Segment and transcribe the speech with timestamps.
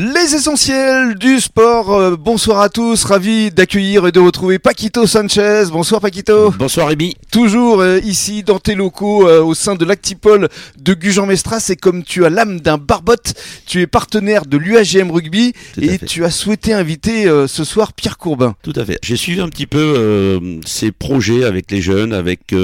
[0.00, 1.92] Les essentiels du sport.
[1.92, 5.64] Euh, bonsoir à tous, ravi d'accueillir et de retrouver Paquito Sanchez.
[5.72, 6.52] Bonsoir Paquito.
[6.56, 7.16] Bonsoir Rémi.
[7.32, 10.48] Toujours euh, ici dans tes locaux euh, au sein de l'Actipol
[10.78, 13.34] de Gujan-Mestras et comme tu as l'âme d'un barbotte,
[13.66, 15.52] tu es partenaire de l'UAGM Rugby
[15.82, 16.06] et fait.
[16.06, 18.54] tu as souhaité inviter ce soir Pierre Courbin.
[18.62, 19.00] Tout à fait.
[19.02, 22.54] J'ai suivi un petit peu ces projets avec les jeunes, avec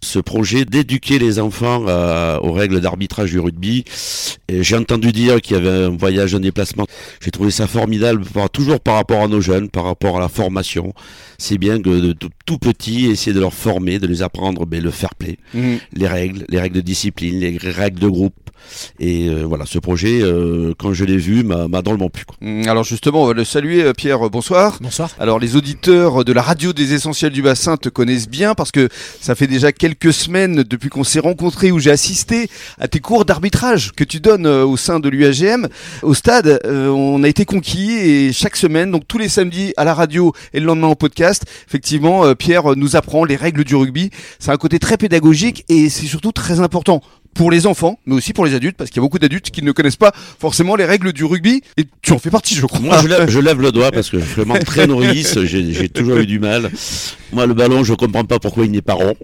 [0.00, 3.84] ce projet d'éduquer les enfants à- aux règles d'arbitrage du rugby.
[4.48, 6.86] J'ai entendu dire qu'il y avait un voyage, un déplacement.
[7.22, 10.92] J'ai trouvé ça formidable, toujours par rapport à nos jeunes, par rapport à la formation.
[11.38, 14.82] C'est bien que de, tout- tout petit, essayer de leur former, de les apprendre ben,
[14.82, 15.36] le fair play,
[15.92, 18.34] les règles, les règles de discipline, les règles de groupe.
[19.00, 22.24] Et euh, voilà, ce projet, euh, quand je l'ai vu, m'a drôlement plu.
[22.24, 22.36] quoi.
[22.40, 24.78] Mm, Alors justement, on va le saluer euh, Pierre, bonsoir.
[24.80, 25.10] Bonsoir.
[25.18, 28.88] Alors les auditeurs de la radio des essentiels du bassin te connaissent bien parce que
[29.20, 33.24] ça fait déjà quelques semaines depuis qu'on s'est rencontrés où j'ai assisté à tes cours
[33.24, 35.68] d'arbitrage que tu donnes au sein de l'UAGM.
[36.02, 39.84] Au stade, euh, on a été conquis et chaque semaine, donc tous les samedis à
[39.84, 43.74] la radio et le lendemain en podcast, effectivement, euh, Pierre nous apprend les règles du
[43.74, 44.10] rugby.
[44.38, 47.02] C'est un côté très pédagogique et c'est surtout très important
[47.36, 49.62] pour les enfants, mais aussi pour les adultes, parce qu'il y a beaucoup d'adultes qui
[49.62, 52.80] ne connaissent pas forcément les règles du rugby, et tu en fais partie, je crois.
[52.80, 55.38] Moi, je lève, je lève le doigt parce que je suis vraiment très nourrice.
[55.44, 56.70] J'ai toujours eu du mal.
[57.32, 59.14] Moi, le ballon, je comprends pas pourquoi il n'est pas rond.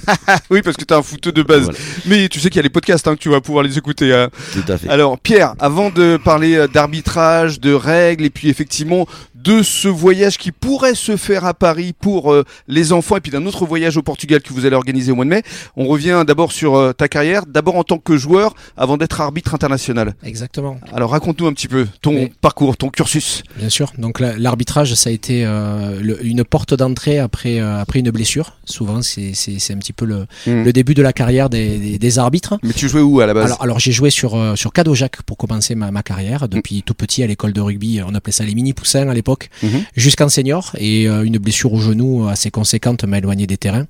[0.50, 1.64] oui, parce que t'es un footeux de base.
[1.64, 3.78] Voilà, Mais tu sais qu'il y a les podcasts hein, que tu vas pouvoir les
[3.78, 4.12] écouter.
[4.12, 4.30] hein.
[4.52, 4.88] tout à fait.
[4.88, 9.06] Alors Pierre, avant de parler euh, d'arbitrage, de règles et puis effectivement
[9.46, 13.30] de ce voyage qui pourrait se faire à Paris pour euh, les enfants et puis
[13.30, 15.42] d'un autre voyage au Portugal que vous allez organiser au mois de mai,
[15.76, 19.54] on revient d'abord sur euh, ta carrière, d'abord en tant que joueur avant d'être arbitre
[19.54, 20.14] international.
[20.24, 20.78] Exactement.
[20.92, 23.42] Alors raconte-nous un petit peu ton parcours, ton cursus.
[23.56, 23.92] Bien sûr.
[23.98, 28.56] Donc la- l'arbitrage, ça a été euh, le- une porte d'entrée après après une blessure.
[28.64, 29.32] Souvent, c'est
[29.70, 30.64] un petit peu le, Mm.
[30.64, 32.58] le début de la carrière des, des, des arbitres.
[32.62, 33.44] Mais tu jouais où à la base?
[33.46, 37.22] Alors, alors j'ai joué sur sur Cadojac pour commencer ma, ma carrière depuis tout petit
[37.22, 38.00] à l'école de rugby.
[38.06, 39.84] On appelait ça les mini poussins à l'époque, Mhm.
[39.96, 40.72] jusqu'en senior.
[40.78, 43.86] Et euh, une blessure au genou assez conséquente m'a éloigné des terrains.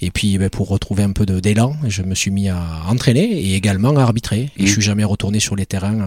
[0.00, 3.24] Et puis ben, pour retrouver un peu de- d'élan, je me suis mis à entraîner
[3.24, 4.50] et également à arbitrer.
[4.56, 4.66] Et Mhm.
[4.66, 6.06] je suis jamais retourné sur les terrains euh,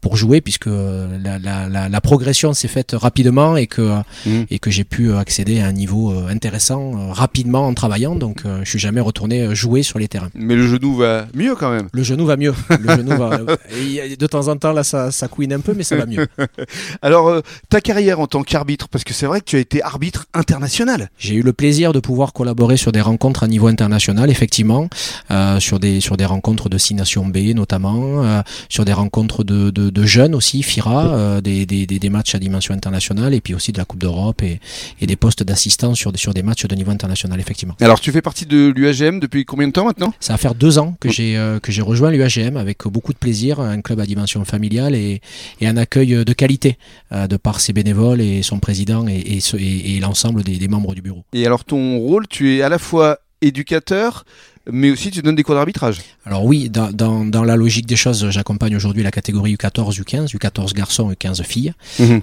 [0.00, 4.46] pour jouer puisque euh, la, la, la, la progression s'est faite rapidement et que Mhm.
[4.50, 8.14] et que j'ai pu accéder à un niveau intéressant rapidement en travaillant.
[8.16, 10.30] Donc je suis jamais retourné jouer sur les terrains.
[10.34, 11.88] Mais le genou va mieux quand même.
[11.92, 12.54] Le genou va mieux.
[12.80, 13.38] Le genou va.
[13.38, 16.26] de temps en temps là, ça, ça couine un peu, mais ça va mieux.
[17.02, 20.26] Alors ta carrière en tant qu'arbitre, parce que c'est vrai que tu as été arbitre
[20.34, 21.10] international.
[21.18, 24.88] J'ai eu le plaisir de pouvoir collaborer sur des rencontres à niveau international, effectivement,
[25.30, 29.44] euh, sur des sur des rencontres de Six Nations B notamment, euh, sur des rencontres
[29.44, 33.40] de, de, de jeunes aussi, FIRA, euh, des, des, des, matchs à dimension internationale, et
[33.40, 34.60] puis aussi de la Coupe d'Europe et,
[35.00, 37.74] et des postes d'assistants sur des sur des matchs de niveau international, effectivement.
[37.80, 40.12] Alors tu fais partie de l'UAGM depuis combien de temps maintenant?
[40.20, 43.60] Ça va faire deux ans que j'ai que j'ai rejoint l'UAGM avec beaucoup de plaisir,
[43.60, 45.20] un club à dimension familiale et,
[45.60, 46.78] et un accueil de qualité
[47.12, 51.24] de par ses bénévoles et son président et, l'ensemble des membres du bureau.
[51.32, 54.24] Et alors ton rôle, tu es à la fois éducateur,
[54.70, 55.98] mais aussi tu donnes des cours d'arbitrage.
[56.24, 60.36] Alors oui, dans, dans, dans la logique des choses, j'accompagne aujourd'hui la catégorie U14, U15,
[60.36, 61.72] U14 garçons et U15 filles.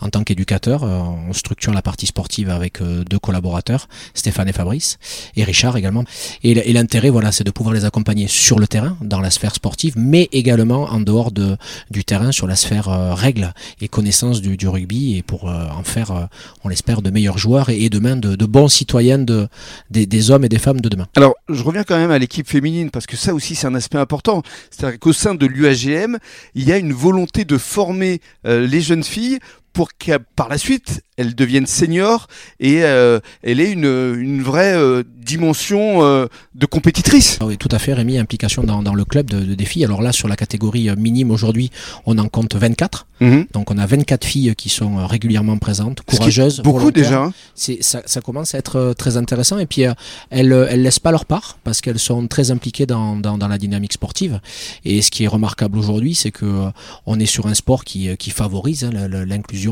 [0.01, 4.53] En tant qu'éducateur, euh, on structure la partie sportive avec euh, deux collaborateurs, Stéphane et
[4.53, 4.97] Fabrice,
[5.35, 6.03] et Richard également.
[6.43, 9.93] Et, l'intérêt, voilà, c'est de pouvoir les accompagner sur le terrain, dans la sphère sportive,
[9.97, 11.57] mais également en dehors de,
[11.91, 15.67] du terrain, sur la sphère euh, règles et connaissance du, du rugby, et pour euh,
[15.75, 16.25] en faire, euh,
[16.63, 19.47] on l'espère, de meilleurs joueurs et, et demain de, de bons citoyens de,
[19.91, 21.07] des, des hommes et des femmes de demain.
[21.15, 23.97] Alors je reviens quand même à l'équipe féminine, parce que ça aussi c'est un aspect
[23.97, 24.43] important.
[24.71, 26.17] C'est-à-dire qu'au sein de l'UAGM,
[26.55, 29.39] il y a une volonté de former euh, les jeunes filles
[29.79, 32.27] pour qu'à par la suite elles deviennent seniors
[32.61, 33.83] et euh, elle ait une,
[34.17, 37.37] une vraie euh, dimension euh, de compétitrice.
[37.41, 39.83] Ah Oui, tout à fait, Rémi, implication dans, dans le club de, de des filles.
[39.83, 41.71] Alors là, sur la catégorie minime aujourd'hui,
[42.05, 43.05] on en compte 24.
[43.53, 46.61] Donc on a 24 filles qui sont régulièrement présentes, courageuses.
[46.61, 47.23] Beaucoup déjà.
[47.23, 47.33] hein.
[47.81, 49.59] Ça, ça commence à être très intéressant.
[49.59, 49.83] Et puis,
[50.29, 53.57] elles ne laissent pas leur part parce qu'elles sont très impliquées dans, dans, dans la
[53.57, 54.39] dynamique sportive.
[54.85, 56.69] Et ce qui est remarquable aujourd'hui, c'est que
[57.05, 59.25] on est sur un sport qui, qui favorise hein, la-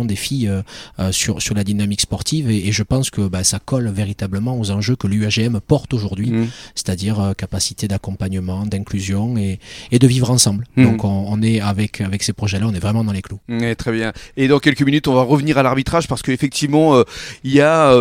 [0.06, 0.62] des filles euh,
[1.00, 2.50] euh, sur, sur la dynamique sportive.
[2.50, 6.32] Et, et je pense que bah, ça colle véritablement aux enjeux que l'UAGM porte aujourd'hui
[6.32, 6.48] Mhm.
[6.76, 9.60] c'est-à-dire euh, capacité d'accompagnement, d'inclusion et,
[9.92, 10.66] et de vivre ensemble.
[10.76, 10.86] Mhm.
[10.86, 13.40] Donc on, on est avec avec ces projets-là, on est vraiment dans les clous.
[13.50, 14.14] Ouais, très bien.
[14.36, 17.02] Et dans quelques minutes, on va revenir à l'arbitrage parce qu'effectivement,
[17.44, 17.94] il y a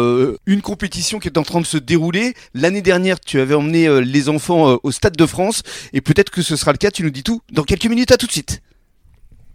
[0.47, 2.35] une compétition qui est en train de se dérouler.
[2.55, 5.63] L'année dernière, tu avais emmené les enfants au Stade de France
[5.93, 6.91] et peut-être que ce sera le cas.
[6.91, 8.13] Tu nous dis tout dans quelques minutes.
[8.13, 8.63] À tout de suite.